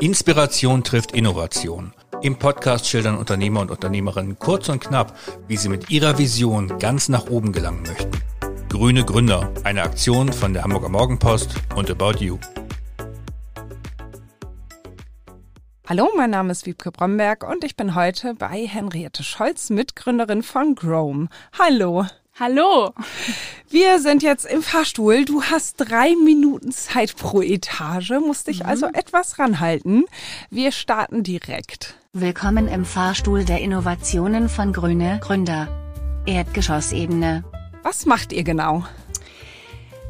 [0.00, 1.94] Inspiration trifft Innovation.
[2.20, 5.16] Im Podcast schildern Unternehmer und Unternehmerinnen kurz und knapp,
[5.48, 8.10] wie sie mit ihrer Vision ganz nach oben gelangen möchten.
[8.68, 12.36] Grüne Gründer, eine Aktion von der Hamburger Morgenpost und About You.
[15.88, 20.74] Hallo, mein Name ist Wiebke Bromberg und ich bin heute bei Henriette Scholz, Mitgründerin von
[20.74, 21.28] Grome.
[21.58, 22.04] Hallo.
[22.38, 22.90] Hallo.
[23.70, 25.24] Wir sind jetzt im Fahrstuhl.
[25.24, 28.66] Du hast drei Minuten Zeit pro Etage, musst dich mhm.
[28.66, 30.04] also etwas ranhalten.
[30.50, 31.94] Wir starten direkt.
[32.12, 35.68] Willkommen im Fahrstuhl der Innovationen von Grüne Gründer.
[36.26, 37.42] Erdgeschossebene.
[37.82, 38.84] Was macht ihr genau?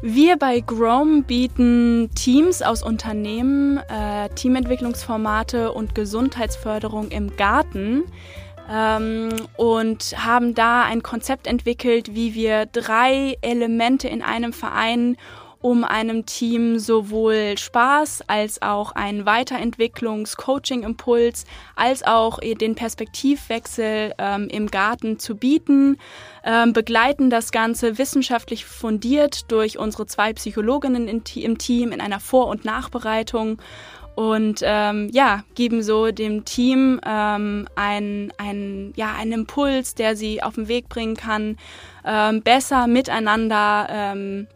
[0.01, 8.03] Wir bei Grom bieten Teams aus Unternehmen, äh, Teamentwicklungsformate und Gesundheitsförderung im Garten
[8.69, 15.17] ähm, und haben da ein Konzept entwickelt, wie wir drei Elemente in einem Verein
[15.59, 24.67] um einem Team sowohl Spaß als auch einen Weiterentwicklungs-Coaching-Impuls als auch den Perspektivwechsel ähm, im
[24.67, 25.97] Garten zu bieten,
[26.43, 32.47] ähm, begleiten das Ganze wissenschaftlich fundiert durch unsere zwei Psychologinnen im Team in einer Vor-
[32.47, 33.59] und Nachbereitung
[34.17, 40.41] und ähm, ja, geben so dem Team ähm, einen, einen, ja, einen Impuls, der sie
[40.41, 41.55] auf den Weg bringen kann,
[42.03, 44.47] ähm, besser miteinander ähm,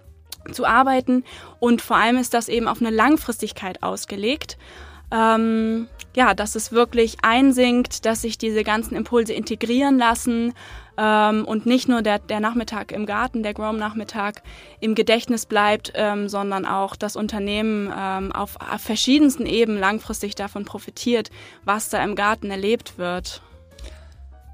[0.51, 1.23] zu arbeiten.
[1.59, 4.57] Und vor allem ist das eben auf eine Langfristigkeit ausgelegt.
[5.11, 10.53] Ähm, ja, dass es wirklich einsinkt, dass sich diese ganzen Impulse integrieren lassen
[10.97, 14.43] ähm, und nicht nur der, der Nachmittag im Garten, der Grom-Nachmittag
[14.79, 20.65] im Gedächtnis bleibt, ähm, sondern auch das Unternehmen ähm, auf, auf verschiedensten Ebenen langfristig davon
[20.65, 21.29] profitiert,
[21.63, 23.41] was da im Garten erlebt wird.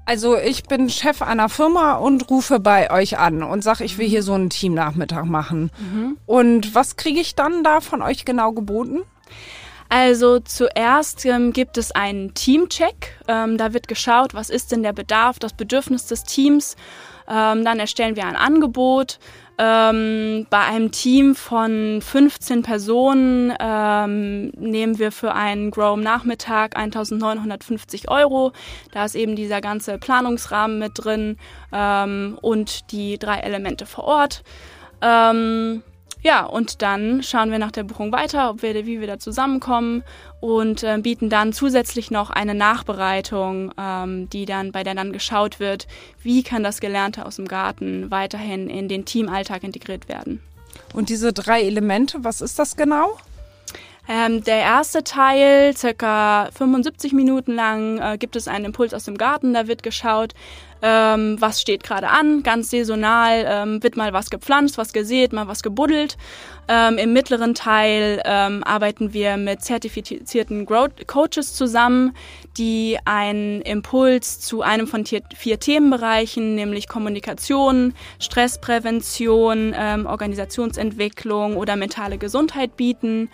[0.08, 4.08] Also ich bin Chef einer Firma und rufe bei euch an und sage, ich will
[4.08, 5.70] hier so einen Teamnachmittag machen.
[5.78, 6.16] Mhm.
[6.24, 9.02] Und was kriege ich dann da von euch genau geboten?
[9.88, 13.18] Also zuerst ähm, gibt es einen Teamcheck.
[13.26, 16.76] Ähm, da wird geschaut, was ist denn der Bedarf, das Bedürfnis des Teams.
[17.26, 19.18] Ähm, dann erstellen wir ein Angebot.
[19.60, 28.52] Ähm, bei einem Team von 15 Personen ähm, nehmen wir für einen Grow-Nachmittag 1950 Euro.
[28.92, 31.38] Da ist eben dieser ganze Planungsrahmen mit drin
[31.72, 34.42] ähm, und die drei Elemente vor Ort.
[36.22, 40.02] Ja, und dann schauen wir nach der Buchung weiter, ob wir, wie wir da zusammenkommen
[40.40, 45.60] und äh, bieten dann zusätzlich noch eine Nachbereitung, ähm, die dann, bei der dann geschaut
[45.60, 45.86] wird,
[46.22, 50.42] wie kann das Gelernte aus dem Garten weiterhin in den Teamalltag integriert werden.
[50.92, 53.16] Und diese drei Elemente, was ist das genau?
[54.10, 59.18] Ähm, der erste Teil, circa 75 Minuten lang, äh, gibt es einen Impuls aus dem
[59.18, 59.52] Garten.
[59.52, 60.32] Da wird geschaut,
[60.80, 65.46] ähm, was steht gerade an, ganz saisonal, ähm, wird mal was gepflanzt, was gesät, mal
[65.46, 66.16] was gebuddelt.
[66.68, 72.14] Ähm, Im mittleren Teil ähm, arbeiten wir mit zertifizierten Growth Coaches zusammen,
[72.56, 82.16] die einen Impuls zu einem von vier Themenbereichen, nämlich Kommunikation, Stressprävention, ähm, Organisationsentwicklung oder mentale
[82.16, 83.28] Gesundheit bieten.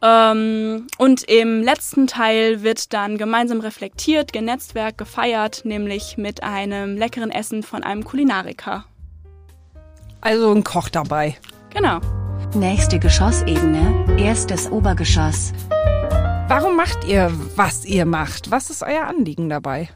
[0.00, 7.30] Ähm, und im letzten Teil wird dann gemeinsam reflektiert, genetzwerk, gefeiert, nämlich mit einem leckeren
[7.30, 8.84] Essen von einem Kulinariker.
[10.20, 11.36] Also ein Koch dabei.
[11.70, 12.00] Genau.
[12.54, 15.52] Nächste Geschossebene, erstes Obergeschoss.
[16.48, 18.50] Warum macht ihr, was ihr macht?
[18.50, 19.90] Was ist euer Anliegen dabei?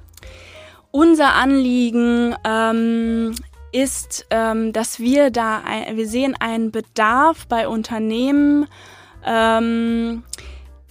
[0.90, 3.34] Unser Anliegen ähm,
[3.72, 5.62] ist, ähm, dass wir da,
[5.94, 8.66] wir sehen einen Bedarf bei Unternehmen,
[9.24, 10.22] ähm,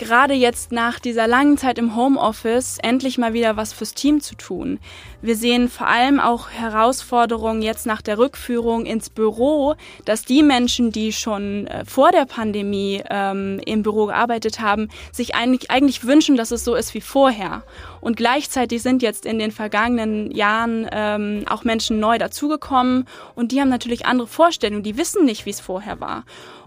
[0.02, 4.34] gerade jetzt nach dieser langen Zeit im Homeoffice endlich mal wieder was fürs Team zu
[4.34, 4.80] tun.
[5.22, 10.92] Wir sehen vor allem auch Herausforderungen jetzt nach der Rückführung ins Büro, dass die Menschen,
[10.92, 16.36] die schon äh, vor der Pandemie ähm, im Büro gearbeitet haben, sich eigentlich, eigentlich wünschen,
[16.36, 17.62] dass es so ist wie vorher.
[18.00, 23.06] Und gleichzeitig sind jetzt in den vergangenen Jahren ähm, auch Menschen neu dazugekommen
[23.36, 26.24] und die haben natürlich andere Vorstellungen, die wissen nicht, wie es vorher war.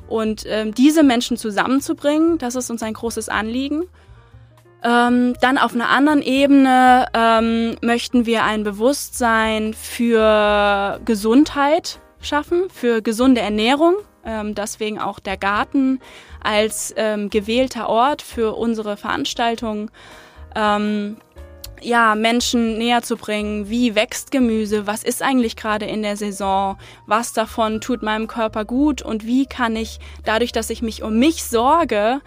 [0.08, 3.84] Und ähm, diese Menschen zusammenzubringen, das ist uns ein großes Anliegen.
[4.82, 13.00] Ähm, dann auf einer anderen Ebene ähm, möchten wir ein Bewusstsein für Gesundheit schaffen, für
[13.00, 13.94] gesunde Ernährung.
[14.26, 16.00] Ähm, deswegen auch der Garten
[16.42, 19.90] als ähm, gewählter Ort für unsere Veranstaltung.
[21.84, 26.78] Ja, Menschen näher zu bringen, wie wächst Gemüse, was ist eigentlich gerade in der Saison,
[27.06, 29.02] was davon tut meinem Körper gut?
[29.02, 32.22] Und wie kann ich dadurch, dass ich mich um mich sorge,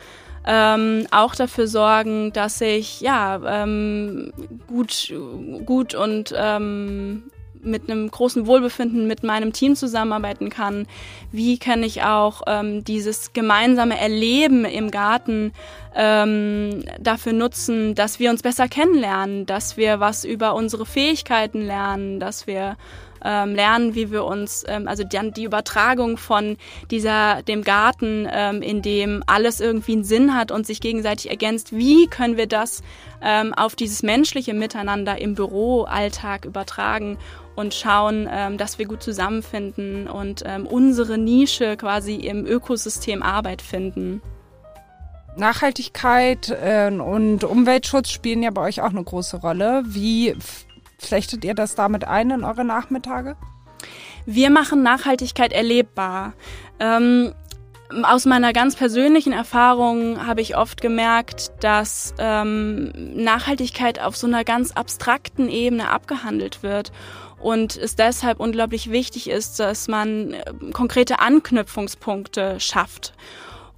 [0.45, 4.31] ähm, auch dafür sorgen, dass ich ja ähm,
[4.67, 5.11] gut,
[5.65, 7.23] gut und ähm,
[7.67, 10.87] mit einem großen Wohlbefinden mit meinem Team zusammenarbeiten kann?
[11.31, 15.53] Wie kann ich auch ähm, dieses gemeinsame Erleben im Garten
[15.95, 22.19] ähm, dafür nutzen, dass wir uns besser kennenlernen, dass wir was über unsere Fähigkeiten lernen,
[22.19, 22.77] dass wir
[23.23, 26.57] ähm, lernen, wie wir uns, ähm, also dann die Übertragung von
[26.91, 31.75] dieser, dem Garten, ähm, in dem alles irgendwie einen Sinn hat und sich gegenseitig ergänzt,
[31.75, 32.81] wie können wir das
[33.21, 37.17] ähm, auf dieses menschliche Miteinander im Büroalltag übertragen
[37.55, 43.61] und schauen, ähm, dass wir gut zusammenfinden und ähm, unsere Nische quasi im Ökosystem Arbeit
[43.61, 44.21] finden.
[45.37, 49.83] Nachhaltigkeit äh, und Umweltschutz spielen ja bei euch auch eine große Rolle.
[49.85, 50.35] Wie
[50.99, 53.35] Flechtet ihr das damit ein in eure Nachmittage?
[54.25, 56.33] Wir machen Nachhaltigkeit erlebbar.
[56.79, 57.33] Ähm,
[58.03, 64.43] aus meiner ganz persönlichen Erfahrung habe ich oft gemerkt, dass ähm, Nachhaltigkeit auf so einer
[64.43, 66.91] ganz abstrakten Ebene abgehandelt wird
[67.39, 73.13] und es deshalb unglaublich wichtig ist, dass man äh, konkrete Anknüpfungspunkte schafft.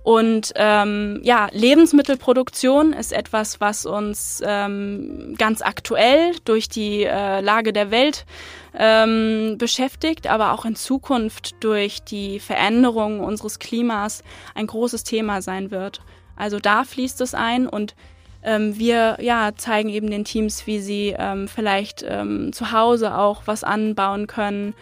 [0.04, 7.74] Und ähm, ja, Lebensmittelproduktion ist etwas, was uns ähm, ganz aktuell durch die äh, Lage
[7.74, 8.26] der Welt
[8.74, 14.24] ähm, beschäftigt, aber auch in Zukunft durch die Veränderung unseres Klimas
[14.56, 16.02] ein großes Thema sein wird.
[16.36, 17.96] Also da fließt es ein und
[18.42, 23.44] ähm, wir ja, zeigen eben den Teams, wie sie ähm, vielleicht ähm, zu Hause auch
[23.46, 24.74] was anbauen können.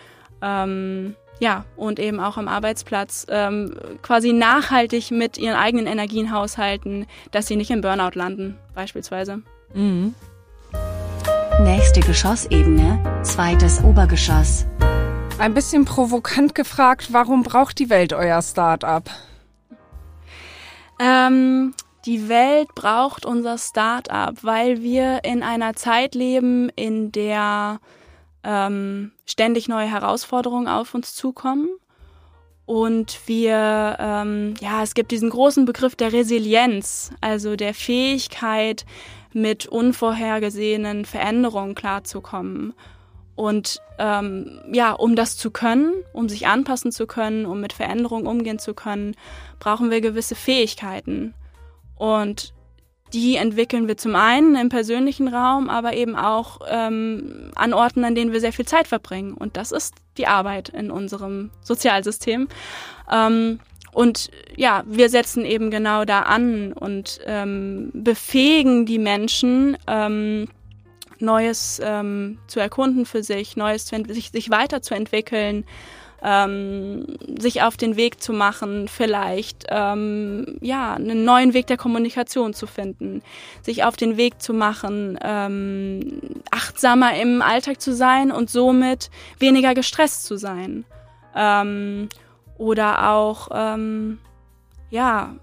[0.44, 7.06] Ähm, ja, und eben auch am Arbeitsplatz ähm, quasi nachhaltig mit ihren eigenen Energien haushalten,
[7.31, 9.42] dass sie nicht im Burnout landen, beispielsweise.
[9.74, 10.16] Mhm.
[11.62, 14.66] Nächste Geschossebene, zweites Obergeschoss.
[15.39, 19.10] Ein bisschen provokant gefragt, warum braucht die Welt euer Start-up?
[21.00, 21.74] Ähm,
[22.06, 27.80] die Welt braucht unser Start-up, weil wir in einer Zeit leben, in der
[28.48, 31.68] ähm, ständig neue Herausforderungen auf uns zukommen.
[32.66, 38.86] Und wir, ähm, ja, es gibt diesen großen Begriff der Resilienz, also der Fähigkeit,
[39.34, 42.74] mit unvorhergesehenen Veränderungen klarzukommen.
[43.36, 48.28] Und ähm, ja, um das zu können, um sich anpassen zu können, um mit Veränderungen
[48.28, 49.16] umgehen zu können,
[49.60, 51.34] brauchen wir gewisse Fähigkeiten.
[51.96, 52.54] Und
[53.13, 58.15] die entwickeln wir zum einen im persönlichen Raum, aber eben auch ähm, an Orten, an
[58.15, 59.33] denen wir sehr viel Zeit verbringen.
[59.33, 62.48] Und das ist die Arbeit in unserem Sozialsystem.
[63.12, 63.59] Ähm,
[63.94, 70.48] und ja, wir setzen eben genau da an und ähm, befähigen die Menschen, ähm,
[71.19, 75.65] Neues ähm, zu erkunden für sich, Neues sich, sich weiterzuentwickeln,
[76.24, 82.54] ähm, sich auf den Weg zu machen, vielleicht ähm, ja einen neuen Weg der Kommunikation
[82.54, 83.22] zu finden,
[83.62, 86.22] sich auf den Weg zu machen, ähm,
[86.52, 89.10] achtsamer im Alltag zu sein und somit
[89.40, 90.86] weniger gestresst zu sein
[91.36, 92.10] ähm,
[92.58, 94.18] oder auch ähm,
[94.90, 95.36] ja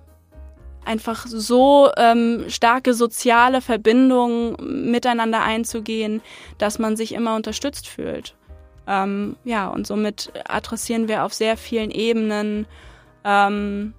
[0.85, 6.21] einfach so ähm, starke soziale Verbindungen miteinander einzugehen,
[6.59, 8.35] dass man sich immer unterstützt fühlt.
[8.87, 12.67] Ähm, ja, und somit adressieren wir auf sehr vielen Ebenen,
[13.25, 13.95] ähm,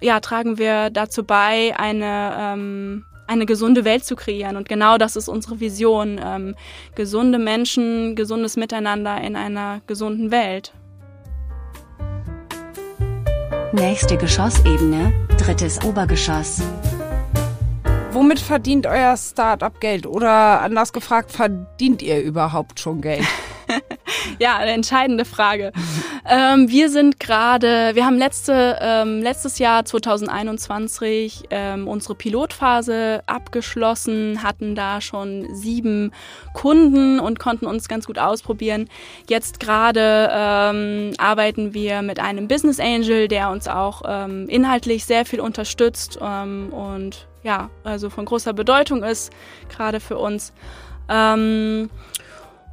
[0.00, 4.56] ja, tragen wir dazu bei, eine, ähm, eine gesunde Welt zu kreieren.
[4.56, 6.20] Und genau das ist unsere Vision.
[6.22, 6.54] Ähm,
[6.94, 10.72] gesunde Menschen, gesundes Miteinander in einer gesunden Welt.
[13.72, 16.62] Nächste Geschossebene, drittes Obergeschoss.
[18.12, 20.06] Womit verdient euer Startup Geld?
[20.06, 23.26] Oder anders gefragt, verdient ihr überhaupt schon Geld?
[24.38, 25.72] ja, eine entscheidende Frage.
[26.28, 34.42] Ähm, wir sind gerade, wir haben letzte, ähm, letztes Jahr 2021 ähm, unsere Pilotphase abgeschlossen,
[34.42, 36.12] hatten da schon sieben
[36.52, 38.88] Kunden und konnten uns ganz gut ausprobieren.
[39.28, 45.24] Jetzt gerade ähm, arbeiten wir mit einem Business Angel, der uns auch ähm, inhaltlich sehr
[45.24, 49.32] viel unterstützt ähm, und ja, also von großer Bedeutung ist,
[49.68, 50.52] gerade für uns.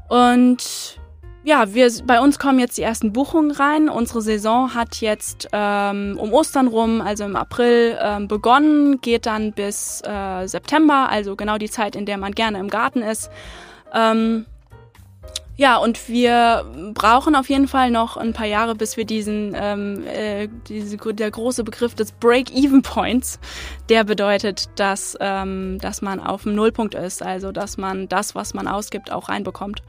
[0.09, 0.99] Und
[1.45, 3.87] ja, wir, bei uns kommen jetzt die ersten Buchungen rein.
[3.87, 9.53] Unsere Saison hat jetzt ähm, um Ostern rum, also im April, ähm, begonnen, geht dann
[9.53, 13.29] bis äh, September, also genau die Zeit, in der man gerne im Garten ist.
[13.93, 14.47] Ähm,
[15.57, 20.05] ja, und wir brauchen auf jeden Fall noch ein paar Jahre, bis wir diesen, ähm,
[20.05, 23.39] äh, diese, der große Begriff des Break-Even-Points,
[23.87, 28.53] der bedeutet, dass, ähm, dass man auf dem Nullpunkt ist, also dass man das, was
[28.53, 29.81] man ausgibt, auch reinbekommt.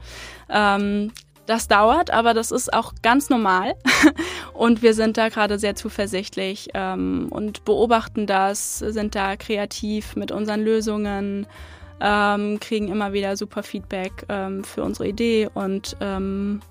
[0.49, 1.11] Ähm,
[1.47, 3.75] das dauert, aber das ist auch ganz normal.
[4.53, 10.31] und wir sind da gerade sehr zuversichtlich ähm, und beobachten das, sind da kreativ mit
[10.31, 11.47] unseren Lösungen
[11.99, 16.61] ähm, kriegen immer wieder super Feedback ähm, für unsere Idee und ähm,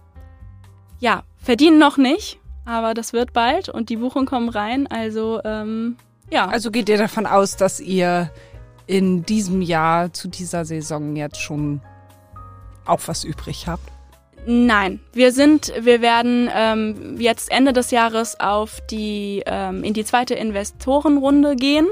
[0.99, 4.87] ja, verdienen noch nicht, aber das wird bald und die Buchungen kommen rein.
[4.87, 5.97] Also ähm,
[6.31, 6.47] ja.
[6.49, 8.31] Also geht ihr davon aus, dass ihr
[8.87, 11.81] in diesem Jahr zu dieser Saison jetzt schon
[12.85, 13.96] auch was übrig habt?
[14.49, 20.05] Nein, wir sind, wir werden ähm, jetzt Ende des Jahres auf die ähm, in die
[20.05, 21.89] zweite Investorenrunde gehen.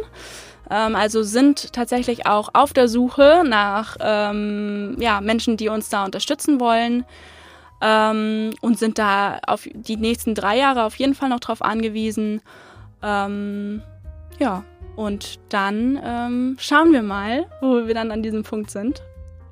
[0.71, 6.05] Ähm, also sind tatsächlich auch auf der Suche nach ähm, ja, Menschen, die uns da
[6.05, 7.05] unterstützen wollen
[7.83, 12.41] ähm, und sind da auf die nächsten drei Jahre auf jeden Fall noch drauf angewiesen.
[13.03, 13.83] Ähm,
[14.39, 14.63] ja,
[14.95, 19.03] und dann ähm, schauen wir mal, wo wir dann an diesem Punkt sind.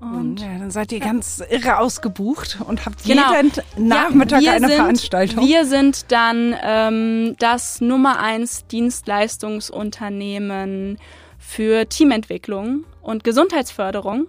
[0.03, 3.33] Und ja, dann seid ihr ganz irre ausgebucht und habt genau.
[3.33, 5.47] jeden Nachmittag ja, eine sind, Veranstaltung.
[5.47, 10.99] Wir sind dann ähm, das Nummer eins Dienstleistungsunternehmen
[11.39, 14.27] für Teamentwicklung und Gesundheitsförderung.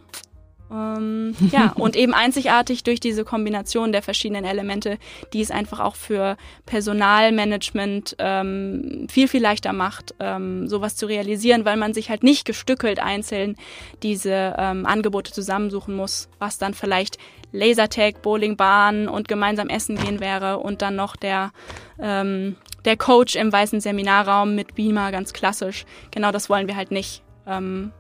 [0.73, 4.97] Ähm, ja, und eben einzigartig durch diese Kombination der verschiedenen Elemente,
[5.33, 11.65] die es einfach auch für Personalmanagement ähm, viel, viel leichter macht, ähm, sowas zu realisieren,
[11.65, 13.55] weil man sich halt nicht gestückelt einzeln
[14.01, 17.17] diese ähm, Angebote zusammensuchen muss, was dann vielleicht
[17.51, 21.51] Lasertag, Bowlingbahn und gemeinsam essen gehen wäre und dann noch der
[21.99, 25.85] ähm, der Coach im weißen Seminarraum mit Beamer, ganz klassisch.
[26.11, 27.23] Genau das wollen wir halt nicht.
[27.47, 27.91] Ähm,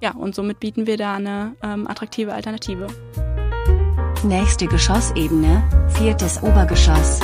[0.00, 2.86] ja, und somit bieten wir da eine ähm, attraktive Alternative.
[4.24, 7.20] Nächste Geschossebene, viertes Obergeschoss.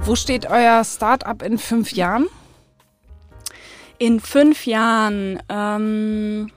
[0.00, 2.26] Wo steht euer Startup in fünf Jahren?
[3.98, 6.50] In fünf Jahren, ähm,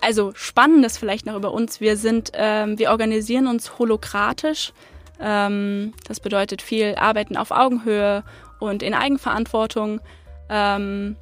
[0.00, 1.80] also spannendes vielleicht noch über uns.
[1.80, 4.72] Wir sind, ähm, wir organisieren uns holokratisch.
[5.20, 8.24] Ähm, das bedeutet viel Arbeiten auf Augenhöhe
[8.58, 10.00] und in Eigenverantwortung.
[10.48, 11.16] Ähm,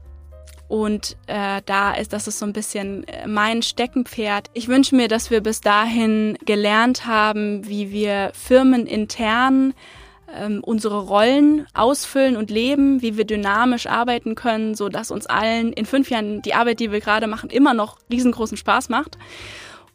[0.70, 4.50] und äh, da ist, das ist so ein bisschen äh, mein Steckenpferd.
[4.54, 9.74] Ich wünsche mir, dass wir bis dahin gelernt haben, wie wir firmenintern
[10.32, 15.72] ähm, unsere Rollen ausfüllen und leben, wie wir dynamisch arbeiten können, so dass uns allen
[15.72, 19.18] in fünf Jahren die Arbeit, die wir gerade machen, immer noch riesengroßen Spaß macht.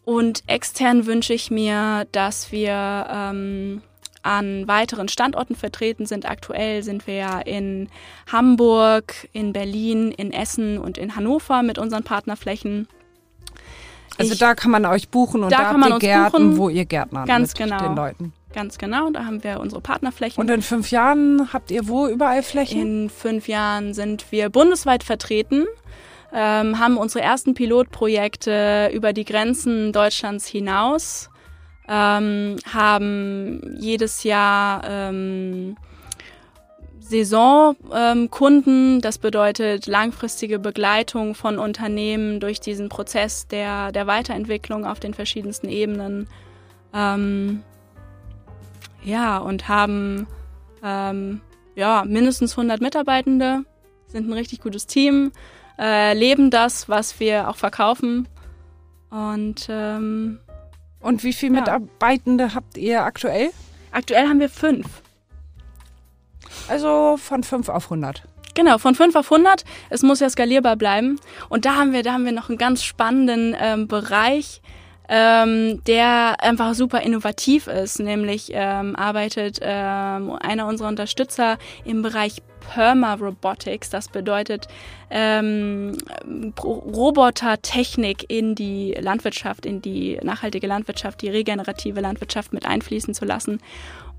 [0.04, 3.82] Und extern wünsche ich mir, dass wir ähm,
[4.26, 6.28] an weiteren Standorten vertreten sind.
[6.28, 7.90] Aktuell sind wir ja in
[8.32, 12.88] Hamburg, in Berlin, in Essen und in Hannover mit unseren Partnerflächen.
[14.18, 16.58] Also ich, da kann man euch buchen und da, da kann man ihr Gärten, buchen.
[16.58, 17.84] wo ihr Gärtner Ganz mit genau.
[17.84, 18.34] den Leuten.
[18.54, 20.42] Ganz genau, da haben wir unsere Partnerflächen.
[20.42, 22.82] Und in fünf Jahren habt ihr wo überall Flächen?
[22.82, 25.66] In fünf Jahren sind wir bundesweit vertreten,
[26.34, 31.30] ähm, haben unsere ersten Pilotprojekte über die Grenzen Deutschlands hinaus
[31.88, 35.78] ähm, haben jedes Jahr ähm,
[37.00, 38.96] Saisonkunden.
[38.96, 45.14] Ähm, das bedeutet langfristige Begleitung von Unternehmen durch diesen Prozess der, der Weiterentwicklung auf den
[45.14, 46.28] verschiedensten Ebenen.
[46.94, 47.64] Ähm,
[49.04, 50.28] ja, und haben
[50.84, 51.42] ähm,
[51.76, 53.66] ja, mindestens 100 Mitarbeitende,
[54.08, 55.32] sind ein richtig gutes Team,
[55.78, 58.28] äh, leben das, was wir auch verkaufen.
[59.10, 60.40] Und ähm,
[61.06, 61.60] und wie viele ja.
[61.62, 63.52] Mitarbeitende habt ihr aktuell?
[63.92, 64.88] Aktuell haben wir fünf.
[66.68, 68.24] Also von fünf auf 100.
[68.56, 69.66] Genau, von 5 auf 100.
[69.90, 71.20] Es muss ja skalierbar bleiben.
[71.50, 74.62] Und da haben wir, da haben wir noch einen ganz spannenden ähm, Bereich,
[75.10, 78.00] ähm, der einfach super innovativ ist.
[78.00, 82.42] Nämlich ähm, arbeitet ähm, einer unserer Unterstützer im Bereich
[82.74, 83.90] Perma-Robotics.
[83.90, 84.68] Das bedeutet
[85.10, 85.98] ähm,
[86.64, 93.60] Robotertechnik in die Landwirtschaft, in die nachhaltige Landwirtschaft, die regenerative Landwirtschaft mit einfließen zu lassen.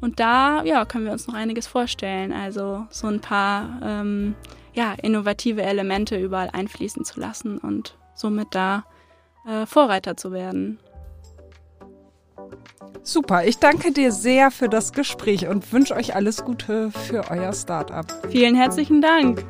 [0.01, 2.33] Und da ja, können wir uns noch einiges vorstellen.
[2.33, 4.35] Also so ein paar ähm,
[4.75, 8.85] ja, innovative Elemente überall einfließen zu lassen und somit da
[9.47, 10.79] äh, Vorreiter zu werden.
[13.03, 17.53] Super, ich danke dir sehr für das Gespräch und wünsche euch alles Gute für euer
[17.53, 18.05] Startup.
[18.31, 19.45] Vielen herzlichen Dank.